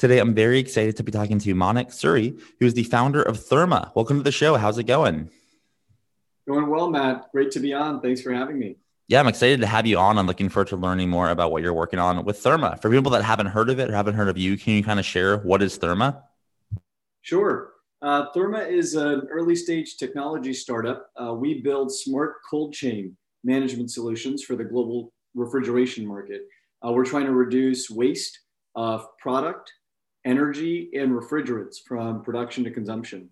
[0.00, 3.36] Today, I'm very excited to be talking to Manik Suri, who is the founder of
[3.36, 3.94] Therma.
[3.94, 4.56] Welcome to the show.
[4.56, 5.28] How's it going?
[6.48, 7.30] Going well, Matt.
[7.32, 8.00] Great to be on.
[8.00, 8.76] Thanks for having me.
[9.08, 10.16] Yeah, I'm excited to have you on.
[10.16, 12.80] I'm looking forward to learning more about what you're working on with Therma.
[12.80, 14.98] For people that haven't heard of it or haven't heard of you, can you kind
[14.98, 16.22] of share what is Therma?
[17.20, 17.72] Sure.
[18.00, 21.10] Uh, Therma is an early stage technology startup.
[21.14, 26.48] Uh, we build smart cold chain management solutions for the global refrigeration market.
[26.82, 28.40] Uh, we're trying to reduce waste
[28.74, 29.70] of product
[30.24, 33.30] energy and refrigerants from production to consumption.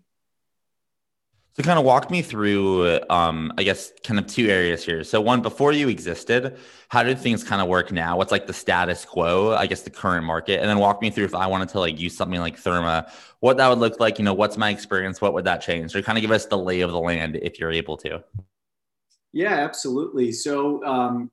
[1.55, 5.03] So, kind of walk me through, um, I guess, kind of two areas here.
[5.03, 8.17] So, one, before you existed, how did things kind of work now?
[8.17, 10.61] What's like the status quo, I guess, the current market?
[10.61, 13.57] And then walk me through if I wanted to like use something like Therma, what
[13.57, 14.19] that would look like.
[14.19, 15.19] You know, what's my experience?
[15.19, 15.91] What would that change?
[15.91, 18.23] So, kind of give us the lay of the land if you're able to.
[19.33, 20.31] Yeah, absolutely.
[20.31, 21.31] So, um,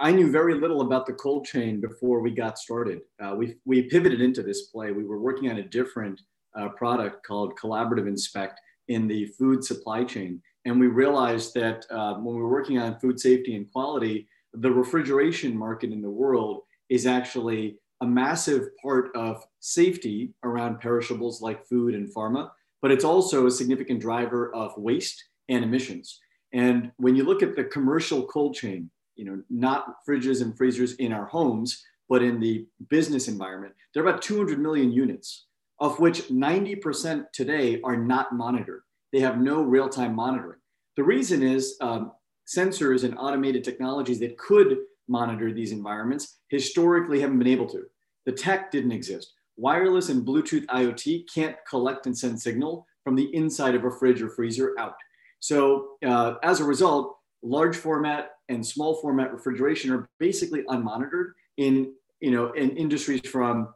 [0.00, 3.00] I knew very little about the cold chain before we got started.
[3.22, 4.92] Uh, we, we pivoted into this play.
[4.92, 6.20] We were working on a different
[6.54, 10.40] uh, product called Collaborative Inspect in the food supply chain.
[10.64, 14.70] And we realized that uh, when we were working on food safety and quality, the
[14.70, 21.66] refrigeration market in the world is actually a massive part of safety around perishables like
[21.66, 22.50] food and pharma,
[22.82, 26.20] but it's also a significant driver of waste and emissions.
[26.52, 30.94] And when you look at the commercial cold chain, you know, not fridges and freezers
[30.94, 33.74] in our homes, but in the business environment.
[33.92, 35.46] There are about 200 million units,
[35.80, 38.82] of which 90% today are not monitored.
[39.12, 40.58] They have no real time monitoring.
[40.96, 42.12] The reason is um,
[42.46, 47.84] sensors and automated technologies that could monitor these environments historically haven't been able to.
[48.26, 49.32] The tech didn't exist.
[49.56, 54.22] Wireless and Bluetooth IoT can't collect and send signal from the inside of a fridge
[54.22, 54.94] or freezer out.
[55.40, 61.92] So, uh, as a result, large format and small format refrigeration are basically unmonitored in
[62.20, 63.68] you know in industries from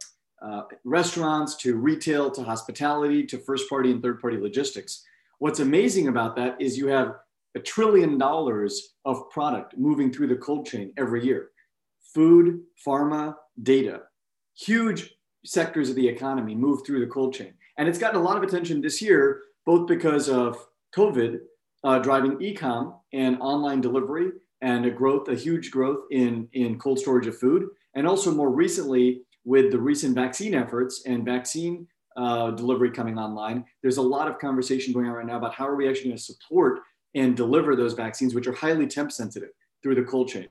[0.43, 5.05] uh, restaurants to retail to hospitality to first party and third party logistics.
[5.39, 7.15] What's amazing about that is you have
[7.57, 11.51] a trillion dollars of product moving through the cold chain every year.
[12.15, 14.03] Food, pharma, data,
[14.57, 15.15] huge
[15.45, 17.55] sectors of the economy move through the cold chain.
[17.77, 20.59] And it's gotten a lot of attention this year, both because of
[20.97, 21.39] COVID
[21.85, 24.31] uh, driving ecom and online delivery
[24.61, 27.69] and a growth, a huge growth in, in cold storage of food.
[27.95, 31.87] And also more recently with the recent vaccine efforts and vaccine
[32.17, 35.67] uh, delivery coming online, there's a lot of conversation going on right now about how
[35.67, 36.81] are we actually going to support
[37.15, 39.51] and deliver those vaccines, which are highly temp sensitive
[39.83, 40.49] through the cold chain.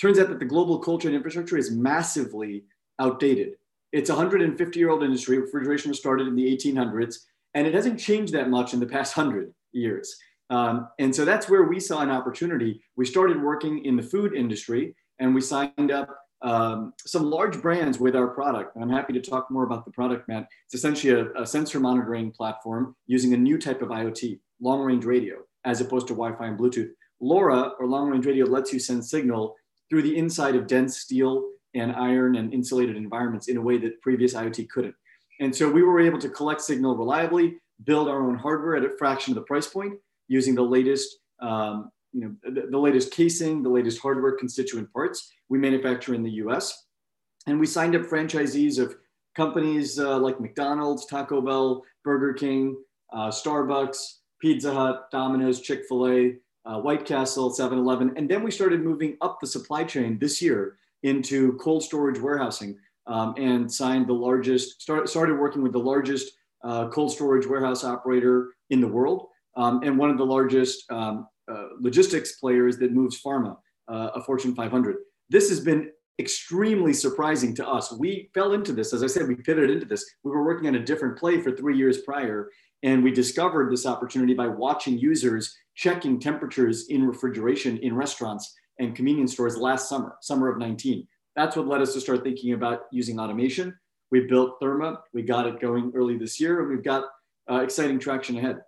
[0.00, 2.64] Turns out that the global cold chain infrastructure is massively
[3.00, 3.54] outdated.
[3.92, 5.38] It's a 150 year old industry.
[5.38, 7.16] Refrigeration was started in the 1800s,
[7.54, 10.16] and it hasn't changed that much in the past 100 years.
[10.50, 12.80] Um, and so that's where we saw an opportunity.
[12.96, 17.98] We started working in the food industry and we signed up um, some large brands
[17.98, 18.74] with our product.
[18.74, 20.48] And I'm happy to talk more about the product, Matt.
[20.66, 25.04] It's essentially a, a sensor monitoring platform using a new type of IoT, long range
[25.04, 26.90] radio, as opposed to Wi Fi and Bluetooth.
[27.20, 29.56] LoRa or long range radio lets you send signal
[29.90, 34.00] through the inside of dense steel and iron and insulated environments in a way that
[34.00, 34.94] previous IoT couldn't.
[35.40, 38.96] And so we were able to collect signal reliably, build our own hardware at a
[38.96, 39.94] fraction of the price point,
[40.28, 45.32] using the latest, um, you know, the, the, latest casing, the latest hardware constituent parts
[45.48, 46.86] we manufacture in the US.
[47.46, 48.94] And we signed up franchisees of
[49.34, 52.76] companies uh, like McDonald's, Taco Bell, Burger King,
[53.12, 58.12] uh, Starbucks, Pizza Hut, Domino's, Chick fil A, uh, White Castle, 7 Eleven.
[58.16, 62.76] And then we started moving up the supply chain this year into cold storage warehousing
[63.06, 66.32] um, and signed the largest, start, started working with the largest
[66.64, 71.26] uh, cold storage warehouse operator in the world um, and one of the largest um,
[71.50, 73.56] uh, logistics players that moves pharma,
[73.88, 74.96] uh, a Fortune 500.
[75.30, 77.92] This has been extremely surprising to us.
[77.92, 80.04] We fell into this, as I said, we pivoted into this.
[80.24, 82.50] We were working on a different play for three years prior,
[82.82, 88.94] and we discovered this opportunity by watching users checking temperatures in refrigeration in restaurants and
[88.94, 91.06] convenience stores last summer, summer of 19.
[91.36, 93.76] That's what led us to start thinking about using automation.
[94.10, 97.04] We built Therma, we got it going early this year, and we've got
[97.50, 98.58] uh, exciting traction ahead.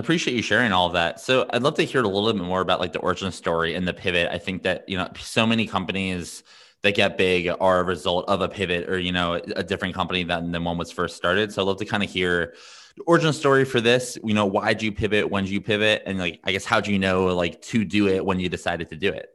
[0.00, 1.20] I appreciate you sharing all of that.
[1.20, 3.86] So I'd love to hear a little bit more about like the origin story and
[3.86, 4.30] the pivot.
[4.32, 6.42] I think that, you know, so many companies
[6.80, 10.24] that get big are a result of a pivot or, you know, a different company
[10.24, 11.52] than, than one was first started.
[11.52, 12.54] So I'd love to kind of hear
[12.96, 15.28] the origin story for this, you know, why did you pivot?
[15.28, 16.02] When did you pivot?
[16.06, 18.88] And like, I guess, how do you know like to do it when you decided
[18.88, 19.28] to do it?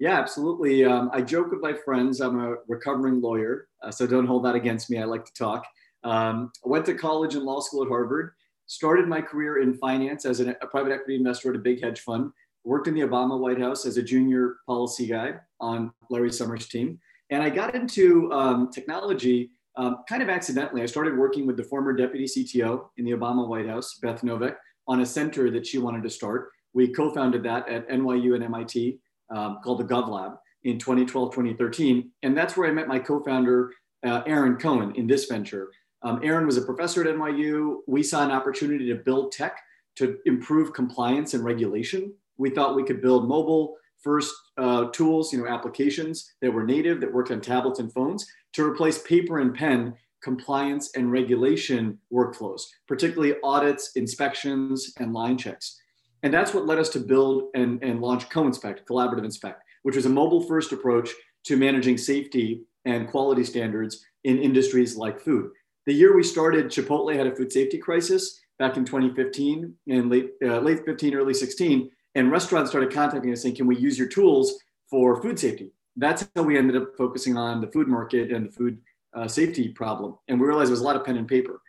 [0.00, 0.84] Yeah, absolutely.
[0.84, 2.20] Um, I joke with my friends.
[2.20, 4.98] I'm a recovering lawyer, uh, so don't hold that against me.
[4.98, 5.64] I like to talk.
[6.02, 8.32] Um, I went to college and law school at Harvard
[8.68, 12.30] started my career in finance as a, private equity investor at a big hedge fund,
[12.64, 17.00] worked in the Obama White House as a junior policy guy on Larry Summers' team.
[17.30, 20.82] And I got into um, technology um, kind of accidentally.
[20.82, 24.56] I started working with the former deputy CTO in the Obama White House, Beth Noveck,
[24.86, 26.50] on a center that she wanted to start.
[26.74, 28.98] We co founded that at NYU and MIT
[29.30, 32.10] um, called the GovLab in 2012, 2013.
[32.22, 33.72] And that's where I met my co founder,
[34.04, 35.70] uh, Aaron Cohen, in this venture.
[36.02, 37.78] Um, Aaron was a professor at NYU.
[37.86, 39.60] We saw an opportunity to build tech
[39.96, 42.12] to improve compliance and regulation.
[42.36, 47.00] We thought we could build mobile first uh, tools, you know, applications that were native
[47.00, 52.62] that worked on tablets and phones to replace paper and pen compliance and regulation workflows,
[52.86, 55.80] particularly audits, inspections, and line checks.
[56.22, 60.06] And that's what led us to build and, and launch CoInspect, Collaborative Inspect, which was
[60.06, 61.10] a mobile first approach
[61.44, 65.50] to managing safety and quality standards in industries like food
[65.88, 70.32] the year we started, Chipotle had a food safety crisis back in 2015 and late,
[70.44, 71.90] uh, late 15, early 16.
[72.14, 74.58] And restaurants started contacting us saying, can we use your tools
[74.90, 75.72] for food safety?
[75.96, 78.78] That's how we ended up focusing on the food market and the food
[79.14, 80.18] uh, safety problem.
[80.28, 81.62] And we realized there was a lot of pen and paper.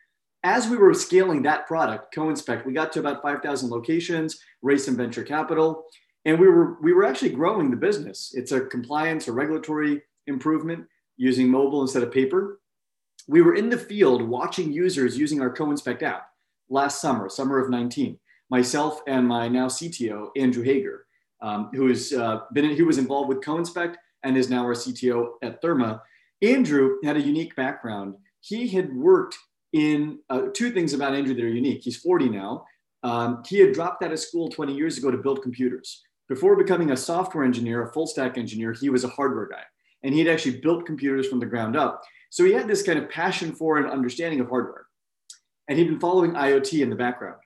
[0.43, 4.97] As we were scaling that product, CoInspect, we got to about 5,000 locations, raised some
[4.97, 5.85] venture capital,
[6.25, 8.33] and we were, we were actually growing the business.
[8.35, 12.59] It's a compliance or regulatory improvement using mobile instead of paper
[13.29, 16.31] we were in the field watching users using our CoInspect app
[16.67, 18.17] last summer, summer of 19.
[18.49, 21.05] Myself and my now CTO, Andrew Hager,
[21.39, 25.33] um, who has uh, been he was involved with CoInspect and is now our CTO
[25.43, 26.01] at Therma.
[26.41, 28.15] Andrew had a unique background.
[28.41, 29.37] He had worked
[29.73, 31.83] in uh, two things about Andrew that are unique.
[31.83, 32.65] He's 40 now.
[33.03, 36.01] Um, he had dropped out of school 20 years ago to build computers.
[36.27, 39.63] Before becoming a software engineer, a full stack engineer, he was a hardware guy.
[40.01, 42.01] And he had actually built computers from the ground up.
[42.29, 44.85] So he had this kind of passion for and understanding of hardware.
[45.67, 47.37] And he'd been following IoT in the background.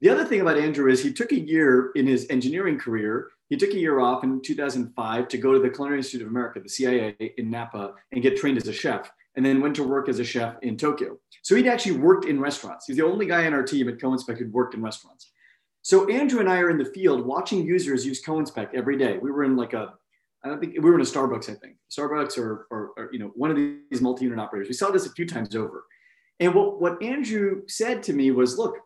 [0.00, 3.28] The other thing about Andrew is he took a year in his engineering career.
[3.50, 6.60] He took a year off in 2005 to go to the Culinary Institute of America,
[6.60, 10.08] the CIA in Napa, and get trained as a chef, and then went to work
[10.08, 11.18] as a chef in Tokyo.
[11.42, 12.86] So he'd actually worked in restaurants.
[12.86, 15.32] He's the only guy on our team at CoInspect who'd worked in restaurants.
[15.82, 19.18] So Andrew and I are in the field watching users use CoInspect every day.
[19.18, 19.94] We were in like a
[20.42, 21.76] I don't think we were in a Starbucks, I think.
[21.90, 24.68] Starbucks or, or, or you know, one of these multi-unit operators.
[24.68, 25.84] We saw this a few times over.
[26.38, 28.76] And what, what Andrew said to me was, look,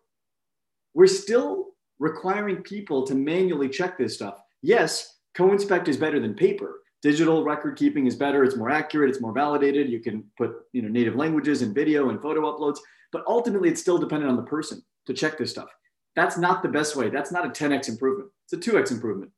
[0.94, 1.68] we're still
[1.98, 4.40] requiring people to manually check this stuff.
[4.62, 6.80] Yes, CoInspect is better than paper.
[7.02, 8.44] Digital record keeping is better.
[8.44, 9.10] It's more accurate.
[9.10, 9.90] It's more validated.
[9.90, 12.78] You can put you know, native languages and video and photo uploads,
[13.12, 15.68] but ultimately it's still dependent on the person to check this stuff.
[16.16, 17.10] That's not the best way.
[17.10, 18.30] That's not a 10x improvement.
[18.44, 19.30] It's a 2x improvement.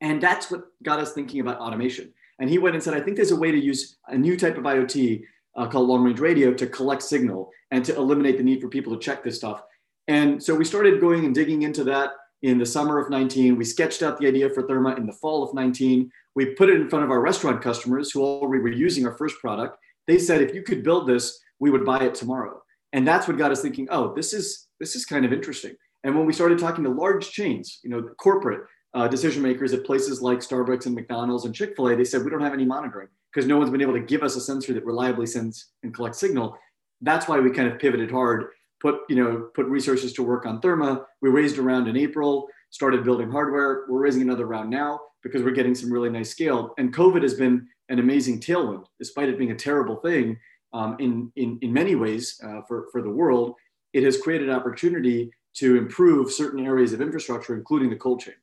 [0.00, 2.12] And that's what got us thinking about automation.
[2.38, 4.56] And he went and said, I think there's a way to use a new type
[4.56, 5.22] of IoT
[5.56, 8.94] uh, called long range radio to collect signal and to eliminate the need for people
[8.94, 9.62] to check this stuff.
[10.06, 12.12] And so we started going and digging into that
[12.42, 13.56] in the summer of 19.
[13.56, 16.10] We sketched out the idea for Therma in the fall of 19.
[16.34, 19.38] We put it in front of our restaurant customers who already were using our first
[19.40, 19.76] product.
[20.06, 22.62] They said, if you could build this, we would buy it tomorrow.
[22.92, 25.74] And that's what got us thinking, oh, this is this is kind of interesting.
[26.04, 28.62] And when we started talking to large chains, you know, corporate,
[28.94, 32.24] uh, decision makers at places like Starbucks and McDonald's and Chick fil A, they said,
[32.24, 34.72] we don't have any monitoring because no one's been able to give us a sensor
[34.72, 36.56] that reliably sends and collects signal.
[37.00, 38.46] That's why we kind of pivoted hard,
[38.80, 41.04] put, you know, put resources to work on Therma.
[41.20, 43.84] We raised a round in April, started building hardware.
[43.88, 46.74] We're raising another round now because we're getting some really nice scale.
[46.78, 50.38] And COVID has been an amazing tailwind, despite it being a terrible thing
[50.72, 53.54] um, in, in, in many ways uh, for, for the world.
[53.92, 58.34] It has created opportunity to improve certain areas of infrastructure, including the cold chain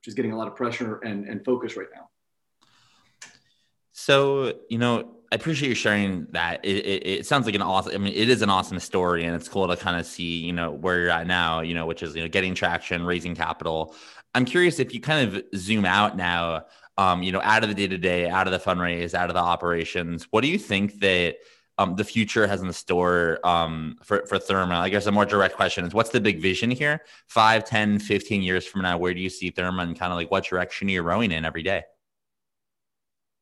[0.00, 2.08] which is getting a lot of pressure and, and focus right now.
[3.92, 6.64] So, you know, I appreciate you sharing that.
[6.64, 7.94] It, it, it, sounds like an awesome.
[7.94, 10.54] I mean, it is an awesome story, and it's cool to kind of see, you
[10.54, 11.60] know, where you're at now.
[11.60, 13.94] You know, which is you know getting traction, raising capital.
[14.34, 16.64] I'm curious if you kind of zoom out now,
[16.96, 19.34] um, you know, out of the day to day, out of the fundraise, out of
[19.34, 20.26] the operations.
[20.30, 21.36] What do you think that
[21.80, 24.74] um, the future has in the store um, for, for Therma?
[24.74, 27.02] I guess a more direct question is what's the big vision here?
[27.26, 30.30] Five, 10, 15 years from now, where do you see Therma and kind of like
[30.30, 31.82] what direction are you rowing in every day?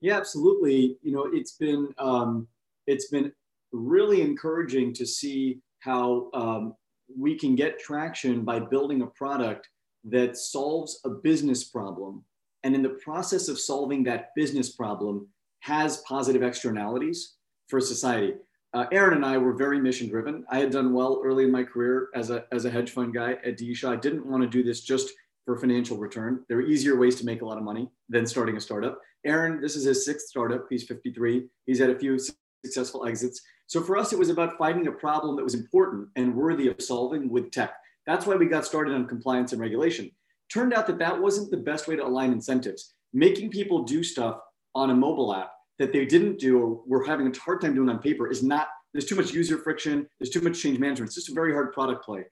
[0.00, 0.98] Yeah, absolutely.
[1.02, 2.46] You know, it's been um,
[2.86, 3.32] it's been
[3.72, 6.74] really encouraging to see how um,
[7.18, 9.68] we can get traction by building a product
[10.04, 12.22] that solves a business problem,
[12.62, 15.26] and in the process of solving that business problem,
[15.58, 17.37] has positive externalities
[17.68, 18.34] for society.
[18.74, 20.44] Uh, Aaron and I were very mission driven.
[20.50, 23.36] I had done well early in my career as a, as a hedge fund guy
[23.44, 23.76] at D.
[23.84, 25.10] I didn't want to do this just
[25.44, 26.44] for financial return.
[26.48, 29.00] There are easier ways to make a lot of money than starting a startup.
[29.24, 30.66] Aaron, this is his sixth startup.
[30.68, 31.46] He's 53.
[31.64, 32.18] He's had a few
[32.64, 33.40] successful exits.
[33.66, 36.80] So for us, it was about finding a problem that was important and worthy of
[36.80, 37.74] solving with tech.
[38.06, 40.10] That's why we got started on compliance and regulation.
[40.52, 42.94] Turned out that that wasn't the best way to align incentives.
[43.12, 44.40] Making people do stuff
[44.74, 47.88] on a mobile app that they didn't do or were having a hard time doing
[47.88, 51.08] on paper is not, there's too much user friction, there's too much change management.
[51.08, 52.24] It's just a very hard product play.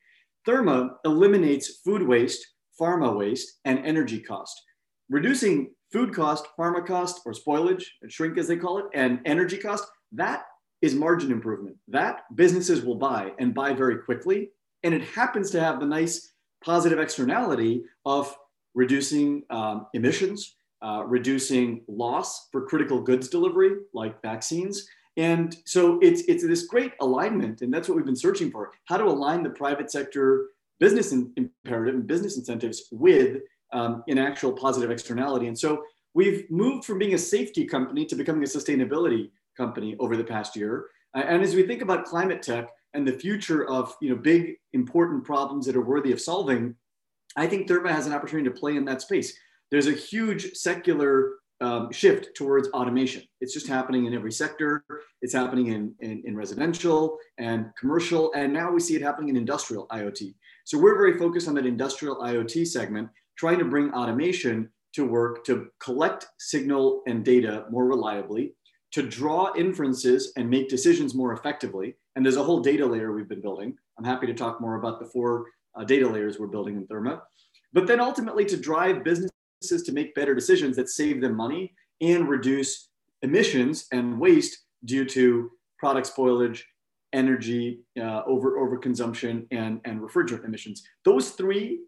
[0.47, 2.47] Therma eliminates food waste,
[2.81, 4.61] pharma waste, and energy cost.
[5.09, 9.87] Reducing food cost, pharma cost, or spoilage, shrink as they call it, and energy cost,
[10.13, 10.45] that
[10.83, 11.77] is margin improvement.
[11.89, 14.51] That businesses will buy and buy very quickly.
[14.83, 16.33] And it happens to have the nice
[16.65, 18.37] positive externality of
[18.75, 24.87] reducing um, emissions, uh, reducing loss for critical goods delivery, like vaccines.
[25.17, 28.99] And so it's, it's this great alignment, and that's what we've been searching for how
[28.99, 33.39] to align the private sector business imperative and business incentives with
[33.73, 35.47] um, an actual positive externality.
[35.47, 35.83] And so
[36.15, 40.55] we've moved from being a safety company to becoming a sustainability company over the past
[40.57, 40.87] year.
[41.15, 44.57] Uh, and as we think about climate tech and the future of you know big
[44.73, 46.75] important problems that are worthy of solving,
[47.37, 49.37] I think Therma has an opportunity to play in that space.
[49.71, 53.23] There's a huge secular um, shift towards automation.
[53.41, 54.85] It's just happening in every sector.
[55.23, 59.37] It's happening in, in, in, residential and commercial, and now we see it happening in
[59.37, 60.35] industrial IoT.
[60.65, 63.09] So we're very focused on that industrial IoT segment,
[63.39, 68.55] trying to bring automation to work to collect signal and data more reliably,
[68.93, 71.97] to draw inferences and make decisions more effectively.
[72.15, 73.77] And there's a whole data layer we've been building.
[73.99, 77.21] I'm happy to talk more about the four uh, data layers we're building in Therma.
[77.73, 82.29] But then ultimately to drive businesses to make better decisions that save them money and
[82.29, 82.89] reduce
[83.23, 86.63] emissions and waste due to product spoilage,
[87.13, 90.83] energy, uh, over overconsumption, and, and refrigerant emissions.
[91.05, 91.81] Those three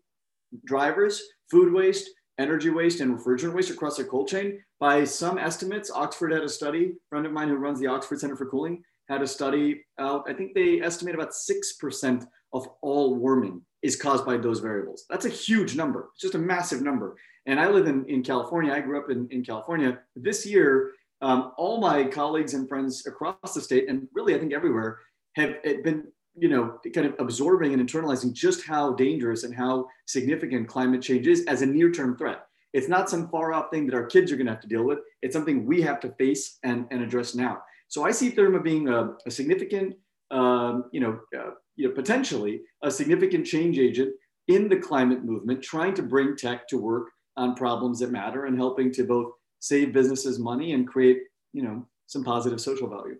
[0.64, 5.90] drivers, food waste, energy waste, and refrigerant waste across the cold chain, by some estimates,
[5.90, 8.82] Oxford had a study, a friend of mine who runs the Oxford Center for Cooling
[9.08, 10.25] had a study out.
[10.28, 15.04] I think they estimate about 6% of all warming is caused by those variables.
[15.08, 16.10] That's a huge number.
[16.12, 17.16] It's just a massive number.
[17.48, 18.72] And I live in, in California.
[18.72, 19.98] I grew up in, in California.
[20.14, 24.52] This year, um, all my colleagues and friends across the state, and really I think
[24.52, 24.98] everywhere,
[25.34, 26.04] have been
[26.36, 31.26] you know kind of absorbing and internalizing just how dangerous and how significant climate change
[31.26, 32.42] is as a near-term threat.
[32.74, 34.98] It's not some far-off thing that our kids are going to have to deal with.
[35.22, 37.62] It's something we have to face and, and address now.
[37.88, 39.96] So I see Therma being a, a significant,
[40.30, 44.12] um, you know, uh, you know, potentially a significant change agent
[44.48, 47.08] in the climate movement, trying to bring tech to work
[47.38, 51.87] on problems that matter and helping to both save businesses money and create, you know,
[52.07, 53.16] some positive social value.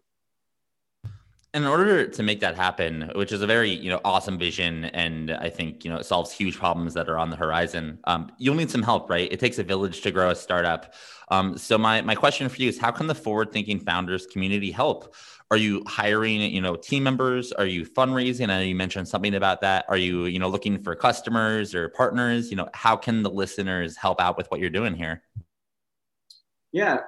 [1.55, 4.85] And in order to make that happen, which is a very you know awesome vision,
[4.87, 7.99] and I think you know it solves huge problems that are on the horizon.
[8.05, 9.33] Um, you'll need some help, right?
[9.33, 10.93] It takes a village to grow a startup.
[11.31, 14.71] Um, so my my question for you is, how can the forward thinking founders community
[14.71, 15.15] help?
[15.51, 17.53] Are you hiring you know team members?
[17.53, 18.45] Are you fundraising?
[18.45, 19.87] I know you mentioned something about that.
[19.89, 22.51] Are you you know looking for customers or partners?
[22.51, 25.23] You know how can the listeners help out with what you're doing here?
[26.73, 26.99] Yeah,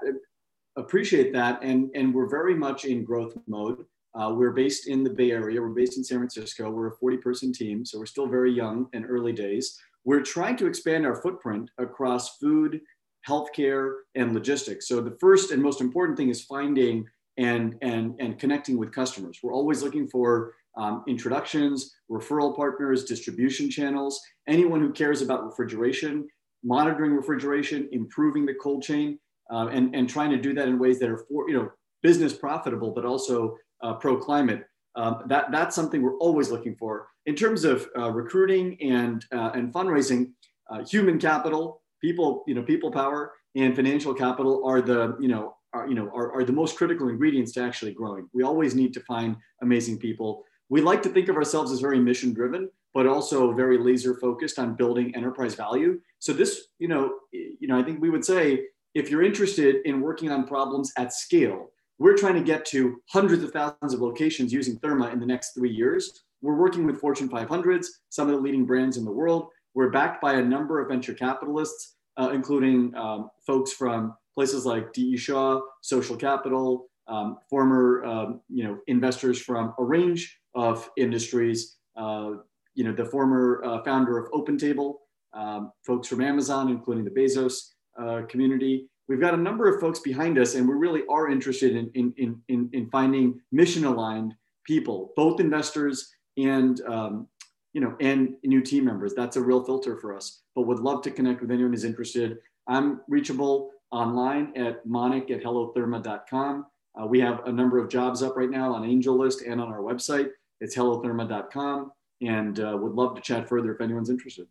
[0.77, 3.85] appreciate that, and and we're very much in growth mode.
[4.15, 5.61] Uh, we're based in the Bay Area.
[5.61, 6.71] We're based in San Francisco.
[6.71, 9.79] We're a 40 person team, so we're still very young and early days.
[10.05, 12.81] We're trying to expand our footprint across food,
[13.29, 14.89] healthcare, and logistics.
[14.89, 17.07] So the first and most important thing is finding
[17.41, 19.41] and, and, and connecting with customers.
[19.43, 26.29] We're always looking for um, introductions, referral partners, distribution channels, anyone who cares about refrigeration,
[26.63, 29.19] monitoring refrigeration, improving the cold chain,
[29.51, 31.71] uh, and, and trying to do that in ways that are for, you know,
[32.03, 34.65] business profitable, but also uh, pro climate.
[34.97, 37.09] Um, that, that's something we're always looking for.
[37.25, 40.33] In terms of uh, recruiting and, uh, and fundraising,
[40.71, 45.57] uh, human capital, people, you know, people power and financial capital are the, you know,
[45.73, 48.29] are you know are, are the most critical ingredients to actually growing.
[48.33, 50.45] We always need to find amazing people.
[50.69, 54.59] We like to think of ourselves as very mission driven, but also very laser focused
[54.59, 56.01] on building enterprise value.
[56.19, 60.01] So this, you know, you know, I think we would say if you're interested in
[60.01, 64.53] working on problems at scale, we're trying to get to hundreds of thousands of locations
[64.53, 66.25] using Therma in the next three years.
[66.41, 69.49] We're working with Fortune 500s, some of the leading brands in the world.
[69.75, 74.93] We're backed by a number of venture capitalists, uh, including um, folks from places like
[74.93, 75.17] D.E.
[75.17, 81.77] Shaw, Social Capital, um, former um, you know investors from a range of industries.
[81.97, 82.33] Uh,
[82.75, 84.95] you know the former uh, founder of OpenTable,
[85.35, 88.89] um, folks from Amazon, including the Bezos uh, community.
[89.09, 92.15] We've got a number of folks behind us, and we really are interested in, in,
[92.17, 94.35] in, in, in finding mission aligned
[94.65, 97.27] people, both investors and um,
[97.73, 99.15] you know and new team members.
[99.15, 100.43] That's a real filter for us.
[100.55, 102.39] But would love to connect with anyone who's interested.
[102.69, 106.67] I'm reachable online at manik at hellotherma.com.
[107.01, 109.81] Uh, we have a number of jobs up right now on AngelList and on our
[109.81, 110.31] website.
[110.61, 114.47] It's hellotherma.com and uh, would love to chat further if anyone's interested.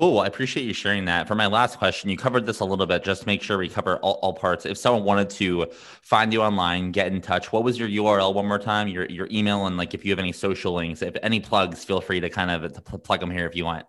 [0.00, 0.20] Cool.
[0.20, 1.28] I appreciate you sharing that.
[1.28, 3.04] For my last question, you covered this a little bit.
[3.04, 4.64] Just make sure we cover all, all, parts.
[4.64, 5.66] If someone wanted to
[6.00, 8.88] find you online, get in touch, what was your URL one more time?
[8.88, 12.00] Your your email and like if you have any social links, if any plugs, feel
[12.00, 13.84] free to kind of to plug them here if you want.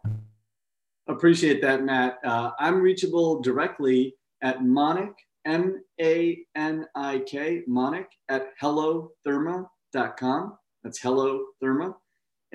[1.12, 2.20] Appreciate that, Matt.
[2.24, 5.13] Uh, I'm reachable directly at Manik
[5.46, 10.58] M A N I K Manik at hellotherma.com.
[10.84, 11.94] That's Hello Therma.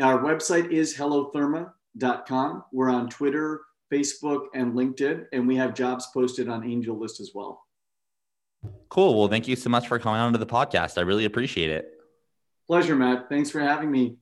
[0.00, 2.64] Our website is hellotherma.com.
[2.72, 3.60] We're on Twitter,
[3.92, 7.62] Facebook, and LinkedIn, and we have jobs posted on AngelList as well.
[8.88, 9.18] Cool.
[9.18, 10.98] Well, thank you so much for coming on to the podcast.
[10.98, 11.92] I really appreciate it.
[12.66, 13.28] Pleasure, Matt.
[13.28, 14.16] Thanks for having me.